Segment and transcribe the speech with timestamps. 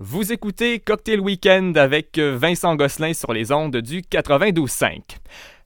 [0.00, 5.00] Vous écoutez Cocktail Weekend avec Vincent Gosselin sur les ondes du 92.5.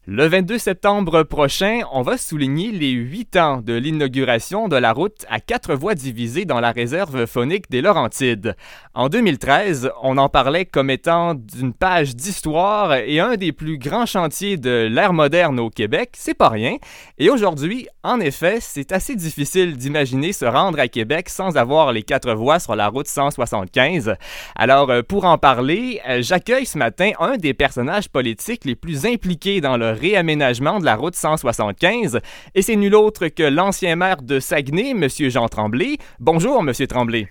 [0.09, 5.25] Le 22 septembre prochain, on va souligner les huit ans de l'inauguration de la route
[5.31, 8.57] à quatre voies divisées dans la réserve phonique des Laurentides.
[8.95, 14.05] En 2013, on en parlait comme étant d'une page d'histoire et un des plus grands
[14.05, 16.79] chantiers de l'ère moderne au Québec, c'est pas rien.
[17.19, 22.03] Et aujourd'hui, en effet, c'est assez difficile d'imaginer se rendre à Québec sans avoir les
[22.03, 24.17] quatre voies sur la route 175.
[24.57, 29.07] Alors, euh, pour en parler, euh, j'accueille ce matin un des personnages politiques les plus
[29.07, 32.21] impliqués dans le réaménagement de la route 175.
[32.55, 35.09] Et c'est nul autre que l'ancien maire de Saguenay, M.
[35.09, 35.99] Jean Tremblay.
[36.19, 36.73] Bonjour, M.
[36.87, 37.29] Tremblay.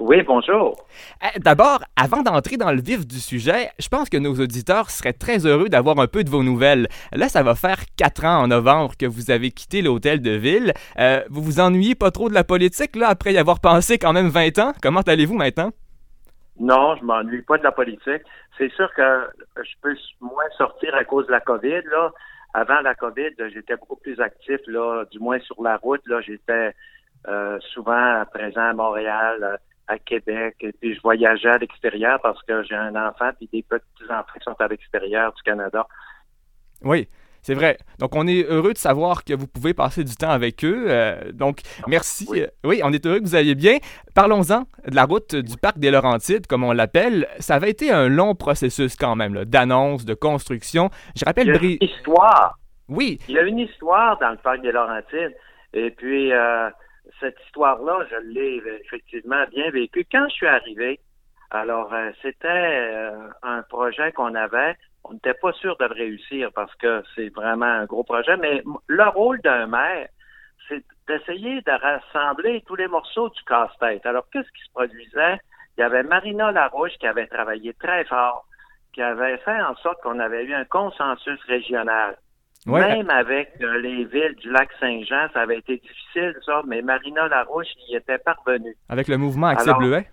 [0.00, 0.76] Oui, bonjour.
[1.22, 5.12] Eh, d'abord, avant d'entrer dans le vif du sujet, je pense que nos auditeurs seraient
[5.12, 6.88] très heureux d'avoir un peu de vos nouvelles.
[7.12, 10.72] Là, ça va faire quatre ans en novembre que vous avez quitté l'hôtel de ville.
[10.98, 14.12] Euh, vous vous ennuyez pas trop de la politique, là, après y avoir pensé quand
[14.12, 14.72] même 20 ans?
[14.82, 15.70] Comment allez-vous maintenant?
[16.58, 18.22] Non, je m'ennuie pas de la politique.
[18.56, 21.82] C'est sûr que je peux moins sortir à cause de la COVID.
[21.90, 22.12] Là.
[22.54, 26.06] Avant la COVID, j'étais beaucoup plus actif, là, du moins sur la route.
[26.06, 26.74] Là, j'étais
[27.26, 32.62] euh, souvent présent à Montréal, à Québec, et puis je voyageais à l'extérieur parce que
[32.62, 35.86] j'ai un enfant et des petits enfants qui sont à l'extérieur du Canada.
[36.82, 37.08] Oui.
[37.44, 37.76] C'est vrai.
[37.98, 40.86] Donc, on est heureux de savoir que vous pouvez passer du temps avec eux.
[40.88, 42.26] Euh, donc, merci.
[42.64, 42.80] Oui.
[42.82, 43.76] on est heureux que vous alliez bien.
[44.14, 47.28] Parlons-en de la route du parc des Laurentides, comme on l'appelle.
[47.40, 50.88] Ça avait été un long processus quand même, d'annonce, de construction.
[51.14, 51.48] Je rappelle...
[51.48, 52.58] Il y a une histoire.
[52.88, 53.18] Oui.
[53.28, 55.36] Il y a une histoire dans le parc des Laurentides.
[55.74, 56.70] Et puis, euh,
[57.20, 60.06] cette histoire-là, je l'ai effectivement bien vécue.
[60.10, 60.98] Quand je suis arrivé,
[61.50, 63.10] alors, euh, c'était
[63.42, 67.66] un projet qu'on avait on n'était pas sûr de le réussir parce que c'est vraiment
[67.66, 70.08] un gros projet, mais le rôle d'un maire,
[70.68, 74.06] c'est d'essayer de rassembler tous les morceaux du casse-tête.
[74.06, 75.38] Alors, qu'est-ce qui se produisait?
[75.76, 78.46] Il y avait Marina Larouche qui avait travaillé très fort,
[78.94, 82.16] qui avait fait en sorte qu'on avait eu un consensus régional.
[82.66, 87.28] Même avec euh, les villes du lac Saint-Jean, ça avait été difficile, ça, mais Marina
[87.28, 88.74] Larouche y était parvenue.
[88.88, 90.08] Avec le mouvement Accès Bleuet?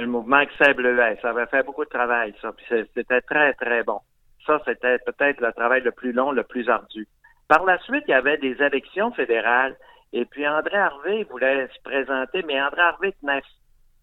[0.00, 1.18] Le mouvement Accès Bleuet.
[1.20, 2.52] Ça avait fait beaucoup de travail, ça.
[2.52, 4.00] Puis c'était très, très bon.
[4.46, 7.06] Ça, c'était peut-être le travail le plus long, le plus ardu.
[7.48, 9.76] Par la suite, il y avait des élections fédérales.
[10.12, 13.42] Et puis André Harvey voulait se présenter, mais André Harvey tenait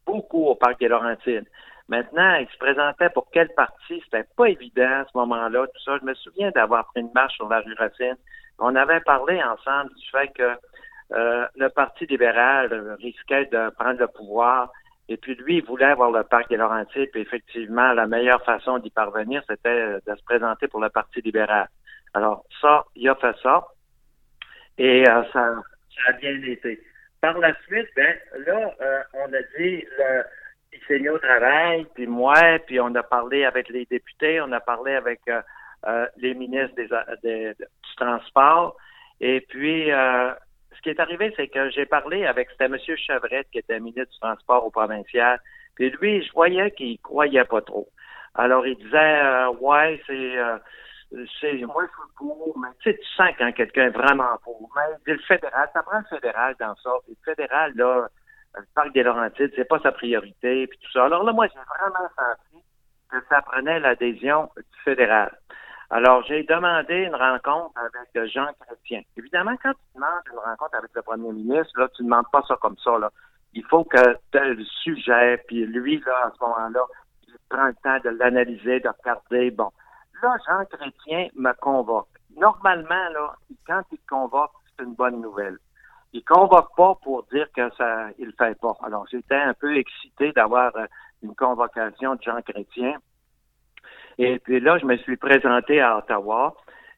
[0.05, 1.45] beaucoup au Parc des Laurentides.
[1.87, 4.01] Maintenant, il se présentait pour quel parti?
[4.05, 5.97] C'était pas évident à ce moment-là, tout ça.
[5.99, 8.17] Je me souviens d'avoir pris une marche sur la rue Racine.
[8.59, 10.51] On avait parlé ensemble du fait que
[11.11, 14.71] euh, le Parti libéral risquait de prendre le pouvoir
[15.09, 17.09] et puis lui, il voulait avoir le parc des Laurentides.
[17.11, 21.19] Puis effectivement, la meilleure façon d'y parvenir, c'était euh, de se présenter pour le Parti
[21.21, 21.67] libéral.
[22.13, 23.67] Alors ça, il a fait ça.
[24.77, 25.55] Et euh, ça,
[25.95, 26.79] ça a bien été.
[27.21, 28.15] Par la suite, ben
[28.45, 30.23] là, euh, on a dit le,
[30.73, 34.51] il s'est mis au travail, puis moi, puis on a parlé avec les députés, on
[34.51, 35.21] a parlé avec
[36.17, 36.75] les ministres
[37.23, 38.77] des, du transport.
[39.19, 39.89] Et puis,
[40.79, 42.77] ce qui est arrivé, c'est que j'ai parlé avec, c'était M.
[42.77, 45.37] Chevrette, qui était ministre du Transport au provincial.
[45.75, 47.89] Puis lui, je voyais qu'il croyait pas trop.
[48.35, 50.57] Alors, il disait, euh, ouais, c'est, euh,
[51.41, 54.69] c'est, moi, je suis pour, mais tu sais, tu sens quand quelqu'un est vraiment pour.
[54.73, 56.91] Mais le fédéral, ça prend le fédéral dans ça.
[57.09, 58.07] Le fédéral, là,
[58.55, 61.05] le parc des Laurentides, c'est pas sa priorité, puis tout ça.
[61.05, 62.63] Alors là, moi, j'ai vraiment senti
[63.11, 65.37] que ça prenait l'adhésion du fédéral.
[65.91, 69.01] Alors, j'ai demandé une rencontre avec Jean Chrétien.
[69.17, 72.43] Évidemment, quand tu demandes une rencontre avec le premier ministre, là, tu ne demandes pas
[72.47, 72.99] ça comme ça.
[72.99, 73.09] Là.
[73.53, 76.81] Il faut que tel sujet, puis lui, là, à ce moment-là,
[77.27, 79.49] il prend le temps de l'analyser, de regarder.
[79.49, 79.71] Bon.
[80.21, 82.09] Là, Jean Chrétien me convoque.
[82.37, 83.33] Normalement, là,
[83.65, 85.57] quand il convoque, c'est une bonne nouvelle.
[86.13, 88.77] Il convoque pas pour dire que ça, il fait pas.
[88.83, 90.85] Alors, j'étais un peu excité d'avoir euh,
[91.23, 92.95] une convocation de Jean Chrétien.
[94.19, 96.53] Et puis là, je me suis présenté à Ottawa.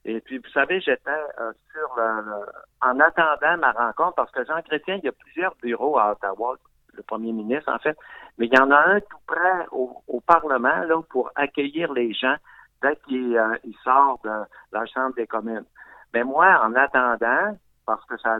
[0.05, 2.45] Et puis, vous savez, j'étais euh, sur le,
[2.81, 6.55] en attendant ma rencontre, parce que Jean Chrétien, il y a plusieurs bureaux à Ottawa,
[6.93, 7.95] le premier ministre, en fait,
[8.39, 12.35] mais il y en a un tout près au, Parlement, là, pour accueillir les gens
[12.81, 15.65] dès qu'ils euh, sortent de la Chambre des communes.
[16.13, 18.39] Mais moi, en attendant, parce que ça,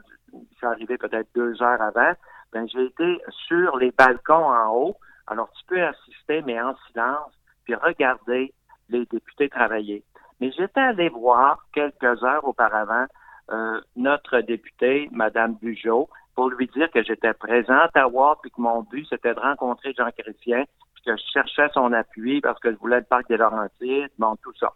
[0.60, 2.13] ça arrivé peut-être deux heures avant,
[2.54, 4.95] ben, j'ai été sur les balcons en haut.
[5.28, 7.33] Alors, tu peux assister, mais en silence,
[7.66, 8.54] puis regarder
[8.92, 10.04] les députés travailler.
[10.40, 13.06] Mais j'étais allé voir quelques heures auparavant
[13.52, 18.62] euh, notre députée, Mme Bugeaud, pour lui dire que j'étais présente à Ottawa, puis que
[18.62, 20.64] mon but, c'était de rencontrer Jean Chrétien,
[20.96, 24.36] puis que je cherchais son appui parce que je voulais le parc des Laurentides, bon,
[24.42, 24.74] tout ça.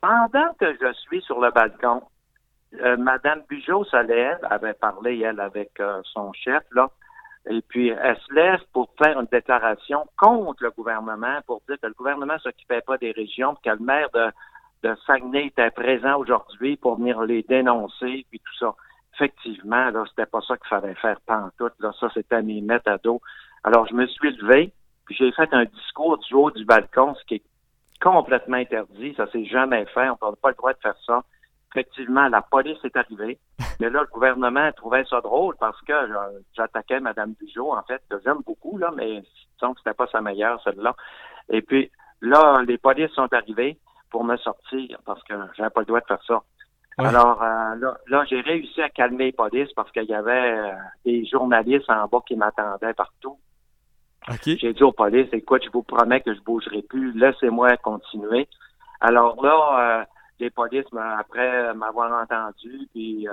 [0.00, 2.02] Pendant que je suis sur le balcon,
[2.80, 6.90] euh, Mme Bugeaud se lève, avait parlé, elle, avec euh, son chef, là,
[7.50, 11.86] Et puis, elle se lève pour faire une déclaration contre le gouvernement, pour dire que
[11.86, 14.30] le gouvernement s'occupait pas des régions, que le maire de,
[14.82, 18.74] de Saguenay était présent aujourd'hui pour venir les dénoncer, puis tout ça.
[19.14, 21.74] Effectivement, là, c'était pas ça qu'il fallait faire pantoute.
[21.80, 23.20] Là, ça, c'était mes mettre à dos.
[23.62, 24.72] Alors, je me suis levé,
[25.04, 27.42] puis j'ai fait un discours du haut du balcon, ce qui est
[28.00, 29.14] complètement interdit.
[29.16, 30.08] Ça s'est jamais fait.
[30.20, 31.22] On n'a pas le droit de faire ça.
[31.74, 33.38] Effectivement, la police est arrivée.
[33.80, 35.92] Mais là, le gouvernement trouvait ça drôle parce que
[36.56, 39.22] j'attaquais Mme Bugeaud, en fait, que j'aime beaucoup, là, mais
[39.54, 40.94] disons que c'était pas sa meilleure, celle-là.
[41.48, 41.90] Et puis,
[42.20, 43.78] là, les polices sont arrivés
[44.10, 46.42] pour me sortir parce que j'avais pas le droit de faire ça.
[46.98, 50.72] Alors euh, là, là j'ai réussi à calmer les polices parce qu'il y avait euh,
[51.04, 53.38] des journalistes en bas qui m'attendaient partout.
[54.44, 58.48] J'ai dit aux polices, écoute, je vous promets que je bougerai plus, laissez-moi continuer.
[59.00, 60.04] Alors là, euh,
[60.44, 60.86] les polices,
[61.18, 63.26] après m'avoir entendu, puis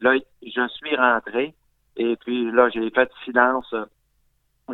[0.00, 1.54] là, je suis rentré
[1.96, 3.74] et puis là, j'ai fait silence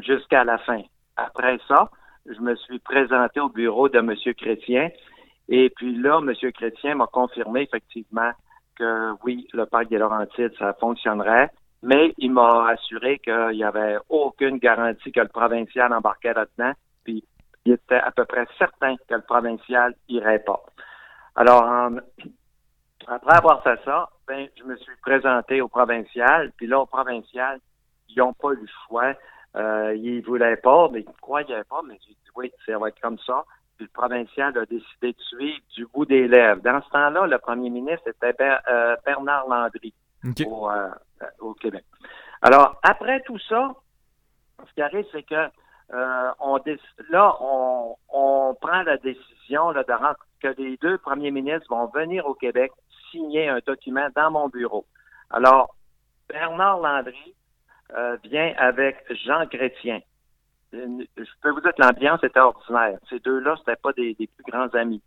[0.00, 0.82] jusqu'à la fin.
[1.16, 1.90] Après ça,
[2.26, 4.14] je me suis présenté au bureau de M.
[4.34, 4.90] Chrétien
[5.48, 6.32] et puis là, M.
[6.52, 8.32] Chrétien m'a confirmé effectivement
[8.76, 11.50] que oui, le parc des Laurentides, ça fonctionnerait,
[11.82, 16.72] mais il m'a assuré qu'il n'y avait aucune garantie que le provincial embarquait là-dedans,
[17.02, 17.24] puis
[17.64, 20.62] il était à peu près certain que le provincial irait pas.
[21.38, 21.90] Alors,
[23.06, 27.60] après avoir fait ça, ben, je me suis présenté au provincial, puis là, au provincial,
[28.08, 29.14] ils n'ont pas eu le choix.
[29.56, 32.88] Euh, ils voulaient pas, mais ils ne croyaient pas, mais j'ai dit oui, ça va
[32.88, 33.44] être comme ça
[33.80, 36.60] le provincial a décidé de suivre du bout des lèvres.
[36.62, 38.34] Dans ce temps-là, le premier ministre était
[38.68, 39.94] euh, Bernard Landry
[40.24, 40.90] euh,
[41.40, 41.84] au, Québec.
[42.42, 43.74] Alors, après tout ça,
[44.66, 45.48] ce qui arrive, c'est que
[45.94, 46.58] euh, on
[47.10, 49.92] là, on, prend la décision là, de
[50.40, 52.72] que les deux premiers ministres vont venir au Québec
[53.10, 54.84] signer un document dans mon bureau.
[55.30, 55.74] Alors,
[56.28, 57.34] Bernard Landry
[58.24, 60.00] vient avec Jean Chrétien
[60.72, 62.98] je peux vous dire que l'ambiance était ordinaire.
[63.08, 65.02] Ces deux-là, c'était pas des, plus grands amis.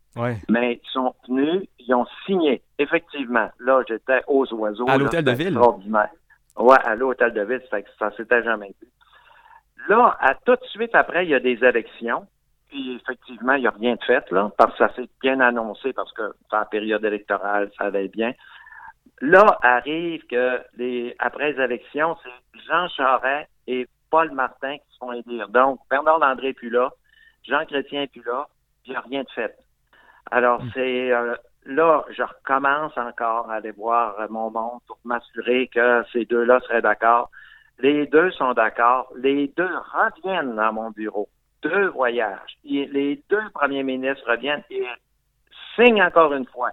[0.49, 2.61] Mais ils sont venus, ils ont signé.
[2.79, 4.89] Effectivement, là, j'étais aux oiseaux.
[4.89, 5.57] À l'hôtel de ville?
[5.57, 6.09] Ordinaire.
[6.57, 8.87] Ouais, à l'hôtel de ville, ça, ça s'était jamais vu.
[9.87, 12.27] Là, à tout de suite après, il y a des élections.
[12.71, 15.91] Puis effectivement, il n'y a rien de fait, là, parce que ça s'est bien annoncé,
[15.91, 18.31] parce que c'est la période électorale, ça allait bien.
[19.19, 24.97] Là, arrive que les après les élections, c'est Jean Charest et Paul Martin qui se
[25.00, 25.50] font élire.
[25.50, 26.91] Donc, Bernard Landré n'est plus là,
[27.44, 28.47] Jean Chrétien n'est plus là,
[28.85, 29.53] il n'y a rien de fait.
[30.31, 30.71] Alors, hmm.
[30.74, 31.35] c'est euh,
[31.65, 36.81] là, je recommence encore à aller voir mon monde pour m'assurer que ces deux-là seraient
[36.81, 37.29] d'accord.
[37.79, 39.12] Les deux sont d'accord.
[39.17, 41.27] Les deux reviennent dans mon bureau.
[41.63, 42.57] Deux voyages.
[42.63, 44.83] les deux premiers ministres reviennent et
[45.75, 46.71] signent encore une fois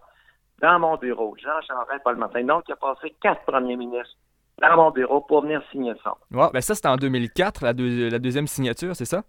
[0.60, 1.36] dans mon bureau.
[1.40, 2.44] Jean Charest, Paul Martin.
[2.44, 4.16] Donc, il a passé quatre premiers ministres
[4.60, 6.14] dans mon bureau pour venir signer ça.
[6.32, 9.22] Ouais, ben ça, c'était en 2004, la, la deuxième signature, c'est ça?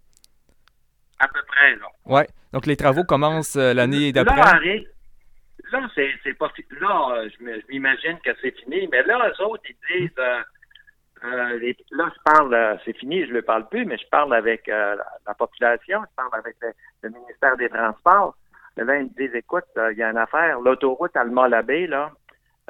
[1.19, 1.85] À peu près, là.
[2.05, 2.27] Ouais.
[2.53, 4.35] Donc, les travaux commencent euh, l'année d'après.
[4.35, 4.59] Là,
[5.71, 6.51] là c'est pas
[6.81, 10.17] Là, euh, je m'imagine que c'est fini, mais là, eux autres, ils disent.
[10.17, 10.41] Euh,
[11.24, 15.33] là, je parle, c'est fini, je ne le parle plus, mais je parle avec la,
[15.38, 16.56] population, je parle avec
[17.04, 18.36] le, ministère des Transports.
[18.77, 22.12] Là, ils me disent, écoute, il y a une affaire, l'autoroute Alma-Labé, là,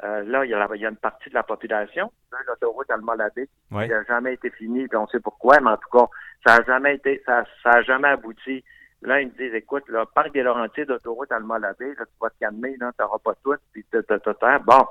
[0.04, 2.10] euh, là, il y, a, une partie de la population,
[2.46, 6.06] l'autoroute Alma-Labé, qui n'a jamais été finie, puis on sait pourquoi, mais en tout cas,
[6.46, 8.64] ça n'a jamais été, ça, ça jamais abouti.
[9.02, 12.38] Là, ils me disent, écoute, le parc des Laurentides, l'autoroute Alma-Labé, là, tu vas te
[12.40, 14.86] calmer, là, t'auras pas tout, puis t'as, Bon,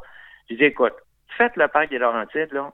[0.49, 0.95] je dis, écoute,
[1.37, 2.71] faites le parc des Laurentides, là,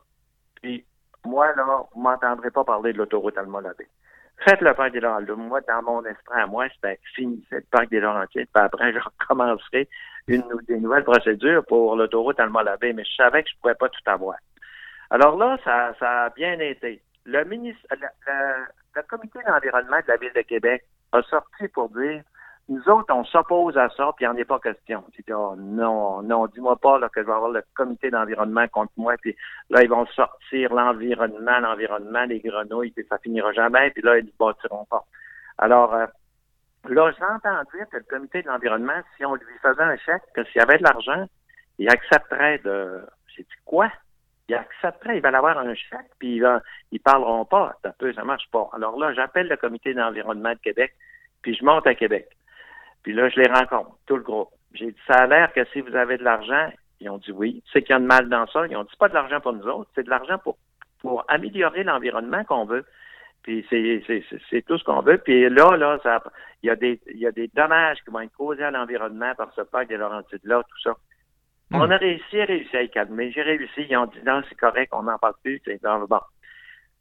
[0.65, 0.84] puis
[1.24, 3.88] moi, là, vous m'entendrez pas parler de l'autoroute Alma-Labé.
[4.43, 5.36] Faites le parc des Laurentides.
[5.38, 8.98] Moi, dans mon esprit à moi, c'était fini, le parc des Laurentides, puis après, je
[9.00, 9.88] recommencerai
[10.27, 13.89] une des nouvelles procédures pour l'autoroute Alma-Labé, mais je savais que je ne pouvais pas
[13.89, 14.38] tout avoir.
[15.12, 17.03] Alors là, ça, ça a bien été.
[17.25, 22.24] Le ministre, le, comité d'environnement de la Ville de Québec a sorti pour dire
[22.67, 25.03] nous autres, on s'oppose à ça, puis il n'y en est pas question.
[25.12, 28.93] Puis, oh, non, non, dis-moi pas là, que je vais avoir le comité d'environnement contre
[28.98, 29.36] moi, puis
[29.69, 34.25] là, ils vont sortir l'environnement, l'environnement, les grenouilles, puis ça finira jamais, puis là, ils
[34.25, 35.03] ne bâtiront pas.
[35.57, 36.07] Alors, euh,
[36.89, 40.43] Là, j'entends dire que le comité de l'environnement, si on lui faisait un chèque, que
[40.45, 41.25] s'il y avait de l'argent,
[41.79, 43.01] il accepterait de.
[43.38, 43.91] Dit quoi?
[44.48, 47.75] Il accepterait, il va avoir un chèque, puis ils ils parleront pas.
[47.84, 48.69] Ça peut, ça marche pas.
[48.74, 50.93] Alors là, j'appelle le comité d'environnement de Québec,
[51.41, 52.29] puis je monte à Québec.
[53.05, 54.50] Puis là, je les rencontre, tout le groupe.
[54.74, 57.62] J'ai dit, ça a l'air que si vous avez de l'argent, ils ont dit oui.
[57.71, 58.65] C'est qu'il y a de mal dans ça.
[58.65, 60.57] Ils ont dit, pas de l'argent pour nous autres, c'est de l'argent pour,
[61.01, 62.83] pour améliorer l'environnement qu'on veut.
[63.43, 65.19] Puis c'est tout ce qu'on veut.
[65.19, 66.24] Puis là, là, ça,
[66.63, 69.35] il y a des il y a des dommages qui vont être causés à l'environnement
[69.35, 70.95] par ce parc de Laurentides-là, tout ça.
[71.69, 71.81] Hmm.
[71.81, 73.31] On a réussi, réussi à y calmer.
[73.31, 73.85] J'ai réussi.
[73.88, 75.62] Ils ont dit non, c'est correct, on n'en parle plus.
[75.63, 76.21] C'est dans le bon.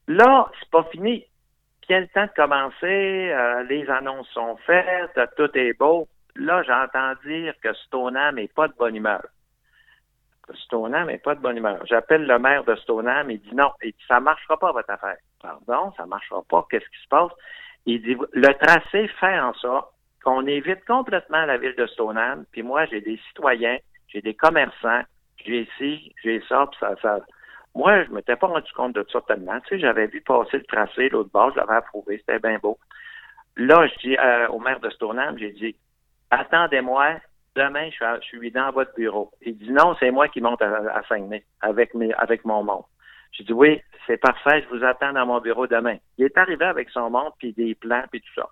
[0.06, 1.24] Là, c'est pas fini.
[1.86, 6.08] Puis, le temps de commencer, euh, les annonces sont faites, tout est beau.
[6.36, 9.22] Là, j'entends dire que Stoneham n'est pas de bonne humeur.
[10.54, 11.84] Stoneham n'est pas de bonne humeur.
[11.86, 13.70] J'appelle le maire de Stoneham, il dit non,
[14.08, 15.16] ça marchera pas votre affaire.
[15.40, 17.32] Pardon, ça marchera pas, qu'est-ce qui se passe?
[17.86, 22.62] Il dit, le tracé fait en sorte qu'on évite complètement la ville de Stoneham, puis
[22.62, 23.76] moi, j'ai des citoyens,
[24.08, 25.02] j'ai des commerçants,
[25.44, 27.20] j'ai ci, j'ai ça, puis ça, ça,
[27.74, 29.58] moi, je ne m'étais pas rendu compte de ça tellement.
[29.60, 32.78] Tu sais, j'avais vu passer le tracé, l'autre bord, je l'avais approuvé, c'était bien beau.
[33.56, 35.76] Là, je dis euh, au maire de Stoneham, j'ai dit,
[36.30, 37.16] attendez-moi,
[37.56, 39.30] demain, je suis, dans votre bureau.
[39.42, 42.84] Il dit, non, c'est moi qui monte à, à Saguenay avec, mes, avec mon monde.
[43.32, 45.96] J'ai dit, oui, c'est parfait, je vous attends dans mon bureau demain.
[46.18, 48.48] Il est arrivé avec son monde, puis des plans, puis tout ça.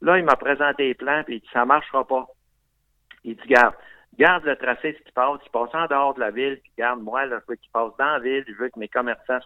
[0.00, 2.26] Là, il m'a présenté les plans, puis il dit, ça marchera pas.
[3.24, 3.74] Il dit, garde,
[4.18, 7.00] garde le tracé, ce qui passe, il passe en dehors de la ville, puis garde,
[7.00, 9.40] moi, là, je veux qu'il passe dans la ville, je veux que mes commerçants...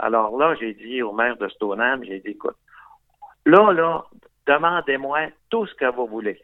[0.00, 2.56] Alors là, j'ai dit au maire de Stoneham, j'ai dit, écoute,
[3.44, 4.04] là, là,
[4.46, 6.40] demandez-moi tout ce que vous voulez.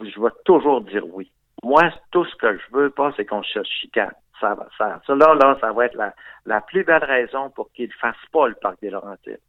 [0.00, 1.28] Je vais toujours dire oui.
[1.64, 4.14] Moi, tout ce que je veux pas, c'est qu'on se chicane.
[4.40, 6.14] Ça, va, ça, ça, là, là, ça va être la,
[6.46, 9.40] la plus belle raison pour qu'il ne fasse pas le parc des Laurentides.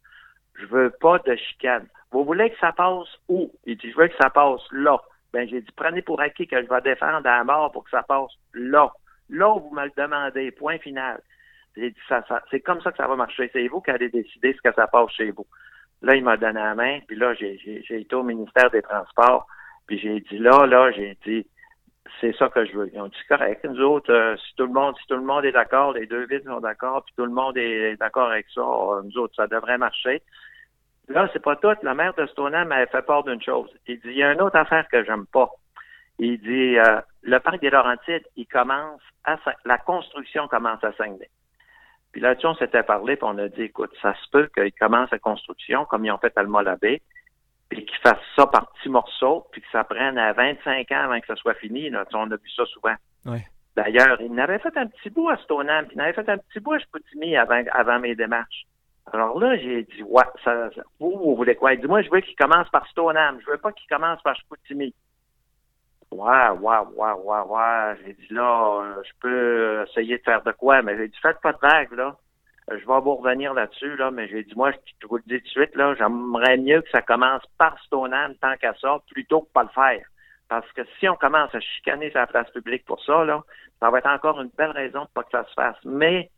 [0.54, 1.86] Je veux pas de chicane.
[2.10, 3.52] Vous voulez que ça passe où?
[3.66, 5.00] Il dit, je veux que ça passe là.
[5.34, 7.90] Ben, j'ai dit, prenez pour acquis que je vais défendre à la mort pour que
[7.90, 8.92] ça passe là.
[9.28, 11.20] Là où vous me le demandez, point final.
[11.76, 13.50] J'ai dit, ça, ça c'est comme ça que ça va marcher.
[13.52, 15.46] C'est vous qui allez décider ce que ça passe chez vous.
[16.02, 19.48] Là, il m'a donné la main, puis là, j'ai, j'ai été au ministère des Transports,
[19.88, 21.44] puis j'ai dit, là, là, j'ai dit,
[22.20, 22.90] c'est ça que je veux.
[22.92, 23.64] Ils ont dit correct.
[23.64, 26.26] Nous autres, euh, si tout le monde, si tout le monde est d'accord, les deux
[26.26, 29.48] villes sont d'accord, puis tout le monde est d'accord avec ça, euh, nous autres, ça
[29.48, 30.22] devrait marcher.
[31.08, 31.74] Là, c'est pas tout.
[31.82, 33.70] La maire de Stoneham m'avait fait part d'une chose.
[33.86, 35.50] Il dit, il y a une autre affaire que j'aime pas.
[36.18, 41.28] Il dit, euh, le parc des Laurentides, il commence à, la construction commence à Saguenay.
[42.12, 45.10] Puis là-dessus, on s'était parlé, puis on a dit, écoute, ça se peut qu'il commence
[45.10, 47.02] la construction, comme ils ont fait à Alma-Labé,
[47.68, 51.20] puis qu'ils fassent ça par petits morceaux, puis que ça prenne à 25 ans avant
[51.20, 51.90] que ça soit fini.
[51.90, 52.04] Là.
[52.14, 52.94] On a vu ça souvent.
[53.74, 56.60] D'ailleurs, il n'avait fait un petit bout à Stoneham, puis il n'avait fait un petit
[56.60, 58.66] bout à Chicoutimi avant, avant mes démarches.
[59.12, 61.74] Alors là, j'ai dit, ouais, ça, vous, vous voulez quoi?
[61.74, 63.38] Il dit, moi, je veux qu'il commence par Stoneham.
[63.44, 64.94] Je veux pas qu'il commence par Chicoutimi.
[66.10, 67.96] Ouais, ouais, ouais, ouais, ouais.
[68.04, 70.82] J'ai dit, là, je peux essayer de faire de quoi?
[70.82, 72.16] Mais j'ai dit, faites pas de vagues, là.
[72.70, 75.40] Euh, je vais vous revenir là-dessus, là, mais j'ai dit, moi, je vous le dis
[75.40, 79.42] tout de suite, là, j'aimerais mieux que ça commence par Stoneham tant qu'à ça, plutôt
[79.42, 80.06] que pas le faire.
[80.48, 83.42] Parce que si on commence à chicaner sa place publique pour ça, là,
[83.80, 85.76] ça va être encore une belle raison pour pas que ça se fasse.
[85.84, 86.30] Mais,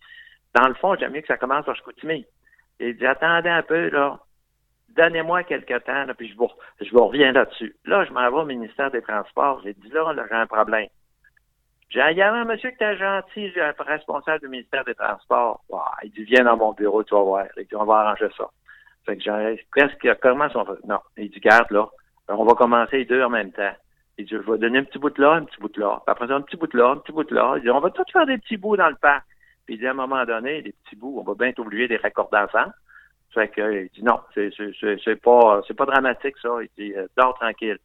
[0.54, 2.26] dans le fond, j'aime mieux que ça commence par Chicoutimi.
[2.80, 4.18] Il dit, attendez un peu, là,
[4.90, 6.49] donnez-moi quelques temps, là, puis je vous,
[6.80, 7.75] je vous reviens là-dessus.
[7.85, 9.61] Là, je m'en vais au ministère des Transports.
[9.64, 10.88] J'ai dit, là, là j'ai un problème.
[11.88, 14.85] J'ai dit, il y avait un monsieur qui était gentil, j'ai un responsable du ministère
[14.85, 15.62] des Transports.
[16.02, 17.47] il dit, viens dans mon bureau, tu vas voir.
[17.56, 18.50] Il dit, on va arranger ça.
[19.06, 20.85] Fait que j'ai presque, comment on fait?
[20.85, 20.99] Non.
[21.16, 21.88] Il dit, garde, là,
[22.28, 23.73] on va commencer les deux en même temps.
[24.18, 26.02] Il dit, je vais donner un petit bout de là, un petit bout de là.
[26.04, 27.54] Puis après un petit bout de là, un petit bout de là.
[27.56, 29.25] Il dit, on va tous faire des petits bouts dans le parc.
[29.66, 31.88] Puis il dit, à un moment donné, des petits bouts, on va bien être obligé
[31.88, 32.73] de les raccorder ensemble.
[33.35, 36.49] Fait que, il dit, non, c'est, c'est, c'est pas, c'est pas dramatique, ça.
[36.62, 37.78] Il dit, euh, dors tranquille.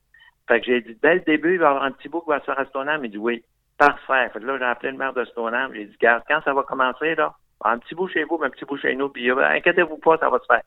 [0.47, 2.29] Fait que j'ai dit, dès le début, il va y avoir un petit bout qui
[2.29, 3.03] va se faire à Stoneham.
[3.03, 3.43] Il dit, oui,
[3.77, 4.29] parfait.
[4.29, 5.73] Fait que là, j'ai appelé le maire de Stoneham.
[5.73, 7.33] J'ai dit, regarde, quand ça va commencer, là,
[7.65, 10.29] un petit bout chez vous, un petit bout chez nous, puis euh, inquiétez-vous pas, ça
[10.29, 10.61] va se faire.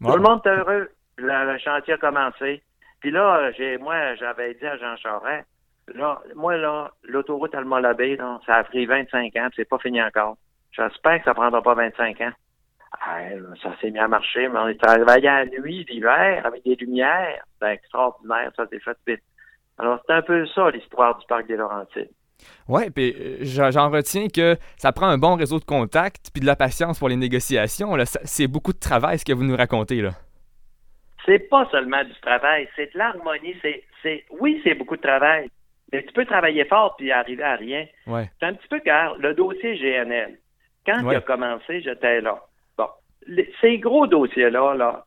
[0.00, 0.90] Tout le monde est heureux.
[1.16, 2.62] Le, chantier a commencé.
[3.00, 5.46] Puis là, j'ai, moi, j'avais dit à Jean Charest,
[5.94, 10.36] là, moi, là, l'autoroute Alma-Labé, ça a pris 25 ans, c'est pas fini encore.
[10.72, 12.32] J'espère que ça prendra pas 25 ans.
[13.00, 13.20] Ah,
[13.62, 16.74] ça s'est mis à marcher, mais on est travaillé à la nuit, l'hiver, avec des
[16.74, 17.44] lumières.
[17.60, 19.22] C'est extraordinaire, ça s'est fait vite.
[19.78, 22.10] Alors, c'est un peu ça, l'histoire du parc des Laurentides.
[22.68, 26.46] Oui, puis euh, j'en retiens que ça prend un bon réseau de contacts puis de
[26.46, 27.94] la patience pour les négociations.
[28.24, 30.10] C'est beaucoup de travail, ce que vous nous racontez, là.
[31.26, 33.54] C'est pas seulement du travail, c'est de l'harmonie.
[34.02, 35.50] C'est, oui, c'est beaucoup de travail,
[35.92, 37.86] mais tu peux travailler fort puis arriver à rien.
[38.06, 38.30] Ouais.
[38.40, 40.38] C'est un petit peu car le dossier GNL.
[40.86, 42.40] Quand il a commencé, j'étais là.
[42.76, 42.86] Bon,
[43.60, 45.04] ces gros dossiers-là, là,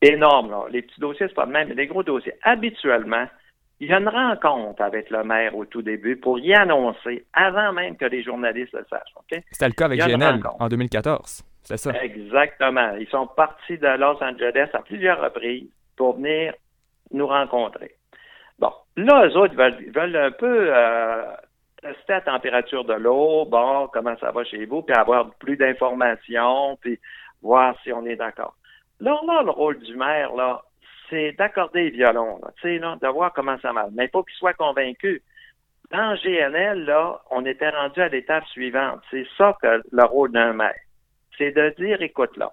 [0.00, 3.26] énormes, là, les petits dossiers, c'est pas le même, mais les gros dossiers, habituellement,
[3.80, 7.72] il y a une rencontre avec le maire au tout début pour y annoncer avant
[7.72, 9.42] même que les journalistes le sachent.
[9.50, 11.42] C'était le cas avec GNL en 2014.
[11.64, 11.90] C'est ça.
[12.02, 12.94] Exactement.
[12.98, 16.54] Ils sont partis de Los Angeles à plusieurs reprises pour venir
[17.12, 17.96] nous rencontrer.
[18.58, 21.24] Bon, là, eux autres veulent, veulent un peu euh,
[21.82, 26.78] tester la température de l'eau, bon, comment ça va chez vous, puis avoir plus d'informations,
[26.80, 26.98] puis
[27.42, 28.54] voir si on est d'accord.
[29.00, 30.62] Là, là, le rôle du maire, là,
[31.10, 33.90] c'est d'accorder les violons, tu sais, là, de voir comment ça marche.
[33.94, 35.22] Mais faut qu'il soit convaincu.
[35.90, 39.00] Dans GNL, là, on était rendu à l'étape suivante.
[39.10, 40.74] C'est ça que le rôle d'un maire.
[41.36, 42.50] C'est de dire, écoute là,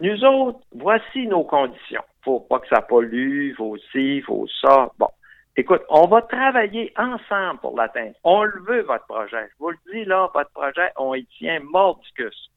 [0.00, 2.02] nous autres, voici nos conditions.
[2.24, 4.90] Faut pas que ça pollue, faut ci, faut ça.
[4.98, 5.08] Bon.
[5.56, 8.16] Écoute, on va travailler ensemble pour l'atteindre.
[8.24, 9.48] On le veut, votre projet.
[9.50, 12.50] Je vous le dis, là, votre projet, on y tient mordicus.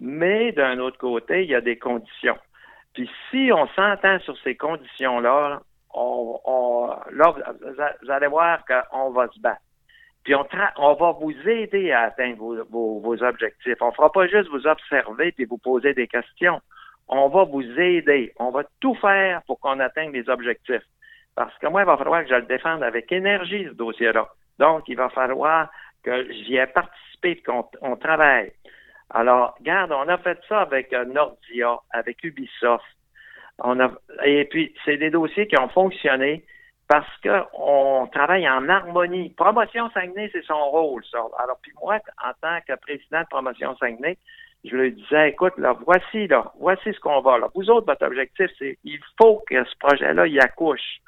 [0.00, 2.36] Mais d'un autre côté, il y a des conditions.
[2.92, 5.62] Puis si on s'entend sur ces conditions-là,
[5.94, 7.34] on, là,
[8.02, 9.62] vous allez voir qu'on va se battre.
[10.24, 12.36] Puis on, on va vous aider à atteindre
[12.68, 13.80] vos, vos, objectifs.
[13.80, 16.60] On ne fera pas juste vous observer et vous poser des questions.
[17.08, 18.34] On va vous aider.
[18.38, 20.82] On va tout faire pour qu'on atteigne les objectifs.
[21.36, 24.28] Parce que moi, il va falloir que je le défende avec énergie, ce dossier-là.
[24.58, 25.68] Donc, il va falloir
[26.02, 28.52] que j'y ai participé, qu'on on travaille.
[29.10, 32.84] Alors, regarde, on a fait ça avec euh, Nordia, avec Ubisoft.
[33.58, 33.90] On a,
[34.24, 36.44] et puis, c'est des dossiers qui ont fonctionné
[36.88, 39.30] parce qu'on travaille en harmonie.
[39.30, 41.18] Promotion Saguenay, c'est son rôle, ça.
[41.38, 44.16] Alors, puis moi, en tant que président de Promotion Saguenay,
[44.64, 47.48] je lui disais, écoute, là, voici, là, voici ce qu'on va, là.
[47.54, 51.00] Vous autres, votre objectif, c'est, il faut que ce projet-là, il accouche.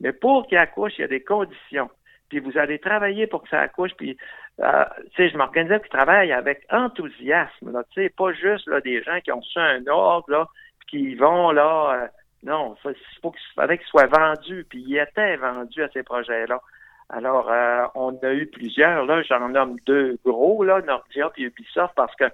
[0.00, 1.90] Mais pour qu'il accouche, il y a des conditions.
[2.28, 4.16] Puis vous allez travailler pour que ça accouche, puis,
[4.60, 4.84] euh,
[5.14, 9.20] tu sais, je m'organisais puis travaille avec enthousiasme, tu sais, pas juste, là, des gens
[9.20, 10.46] qui ont su un ordre, là,
[10.80, 12.08] puis qui vont, là, euh,
[12.42, 16.60] non, il faut qu'il fallait qu'il soit vendu, puis il était vendu à ces projets-là.
[17.08, 21.94] Alors, euh, on a eu plusieurs, là, j'en nomme deux gros, là, Nordia puis Ubisoft,
[21.94, 22.24] parce que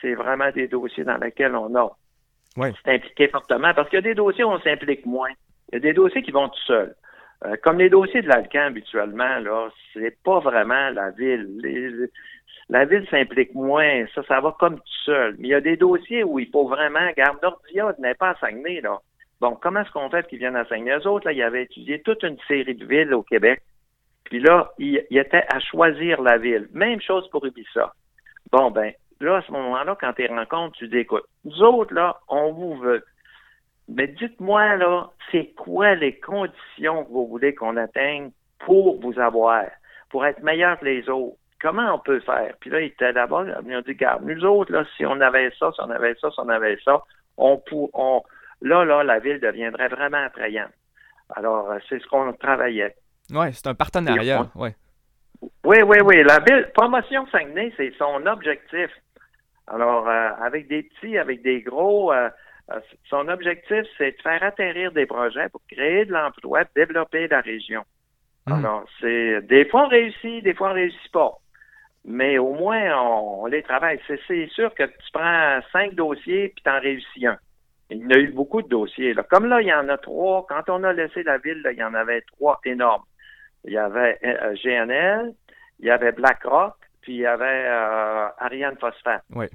[0.00, 1.90] c'est vraiment des dossiers dans lesquels on a
[2.56, 2.72] ouais.
[2.86, 5.30] impliqué fortement, parce qu'il y a des dossiers où on s'implique moins.
[5.72, 6.94] Il y a des dossiers qui vont tout seuls.
[7.44, 12.08] Euh, comme les dossiers de l'Alcan habituellement, là, c'est pas vraiment la ville.
[12.68, 15.36] la ville s'implique moins, ça, ça va comme tout seul.
[15.38, 18.34] Mais il y a des dossiers où il faut vraiment, garde Nordia n'est pas à
[18.36, 18.98] Saguenay, là.
[19.40, 20.92] Bon, comment est-ce qu'on fait qu'ils viennent enseigner?
[20.92, 23.62] Eux autres, là, ils avaient étudié toute une série de villes au Québec.
[24.24, 26.68] Puis là, ils, étaient à choisir la ville.
[26.72, 27.94] Même chose pour Ubisoft.
[28.52, 32.18] Bon, ben, là, à ce moment-là, quand tu rencontres, tu dis, écoute, nous autres, là,
[32.28, 33.02] on vous veut.
[33.94, 38.30] Mais dites-moi, là, c'est quoi les conditions que vous voulez qu'on atteigne
[38.60, 39.64] pour vous avoir,
[40.10, 41.36] pour être meilleur que les autres?
[41.60, 42.54] Comment on peut faire?
[42.60, 45.50] Puis là, ils étaient là-bas, ils ont dit, regarde, nous autres, là, si on avait
[45.58, 47.02] ça, si on avait ça, si on avait ça,
[47.36, 48.22] on, pour, on,
[48.62, 50.72] là, là, la ville deviendrait vraiment attrayante.
[51.36, 52.94] Alors, euh, c'est ce qu'on travaillait.
[53.32, 54.70] Oui, c'est un partenariat, oui.
[55.64, 56.22] Oui, oui, oui.
[56.22, 58.90] La ville, Promotion Saguenay, c'est son objectif.
[59.66, 62.28] Alors, euh, avec des petits, avec des gros, euh,
[63.08, 67.82] son objectif, c'est de faire atterrir des projets pour créer de l'emploi, développer la région.
[68.46, 68.52] Hmm.
[68.52, 71.32] Alors, c'est des fois on réussit, des fois on réussit pas.
[72.04, 74.00] Mais au moins, on, les travaille.
[74.06, 77.38] C'est sûr que tu prends cinq dossiers puis tu en réussis un.
[77.90, 79.12] Il y en a eu beaucoup de dossiers.
[79.14, 79.22] Là.
[79.24, 80.46] Comme là, il y en a trois.
[80.48, 83.02] Quand on a laissé la ville, il y en avait trois énormes.
[83.64, 85.34] Il y avait euh, GNL,
[85.80, 89.24] il y avait BlackRock, puis il y avait euh, Ariane Phosphate.
[89.34, 89.46] Oui.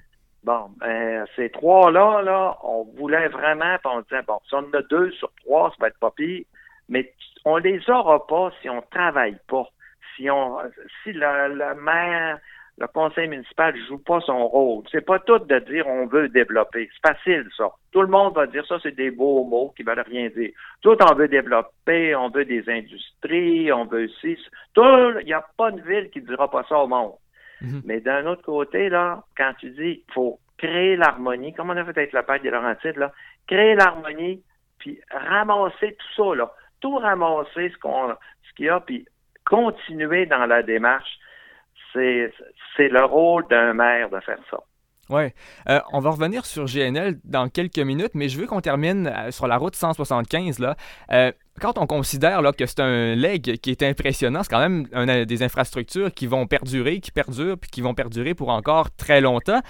[0.45, 4.73] Bon, ben, ces trois-là, là, on voulait vraiment, puis on disait, bon, si on en
[4.73, 6.45] a deux sur trois, ça va être pas pire,
[6.87, 7.11] mais
[7.45, 9.67] on les aura pas si on travaille pas.
[10.15, 10.59] Si on,
[11.03, 12.37] si la maire,
[12.77, 14.83] le conseil municipal joue pas son rôle.
[14.91, 16.89] C'est pas tout de dire on veut développer.
[16.93, 17.71] C'est facile, ça.
[17.91, 20.51] Tout le monde va dire ça, c'est des beaux mots qui veulent rien dire.
[20.81, 24.37] Tout, on veut développer, on veut des industries, on veut aussi.
[24.75, 27.13] Tout, il n'y a pas de ville qui dira pas ça au monde.
[27.65, 27.81] Mhm.
[27.85, 31.83] Mais d'un autre côté, là, quand tu dis qu'il faut créer l'harmonie, comme on a
[31.83, 33.11] fait avec la Pâque des Laurentides, là,
[33.47, 34.41] créer l'harmonie,
[34.79, 36.51] puis ramasser tout ça, là.
[36.81, 39.05] Tout ramasser ce qu'on ce qu'il y a, puis
[39.45, 41.19] continuer dans la démarche
[42.75, 44.59] c'est le rôle d'un maire de faire ça.
[45.09, 45.25] Oui.
[45.69, 49.29] Euh, on va revenir sur GNL dans quelques minutes, mais je veux qu'on termine euh,
[49.29, 50.57] sur la route 175.
[50.57, 50.75] Là.
[51.11, 55.25] Euh, quand on considère là, que c'est un leg qui est impressionnant, c'est quand même
[55.25, 59.61] des infrastructures qui vont perdurer, qui perdurent, puis qui vont perdurer pour encore très longtemps.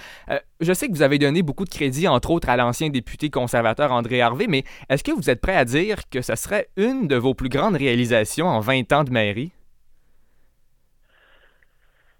[0.60, 3.92] je sais que vous avez donné beaucoup de crédit, entre autres, à l'ancien député conservateur
[3.92, 7.14] André Harvey, mais est-ce que vous êtes prêt à dire que ce serait une de
[7.14, 9.52] vos plus grandes réalisations en 20 ans de mairie?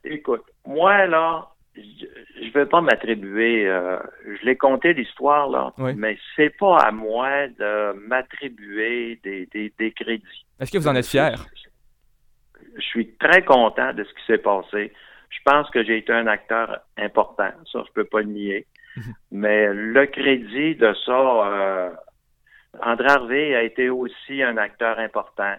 [0.05, 2.07] Écoute, moi, là, je
[2.49, 7.49] ne vais pas m'attribuer, euh, je l'ai compté l'histoire, là, mais c'est pas à moi
[7.49, 10.47] de m'attribuer des, des, crédits.
[10.61, 11.35] Est-ce que vous en êtes fier?
[12.77, 14.93] Je, suis très content de ce qui s'est passé.
[15.31, 18.67] Je pense que j'ai été un acteur important, ça, je peux pas le nier.
[19.31, 21.91] Mais le crédit de ça, euh,
[22.83, 25.55] André Harvey a été aussi un acteur important.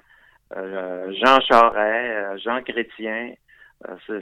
[0.55, 3.33] Euh, Jean Charest, Jean Chrétien,
[3.85, 4.21] euh,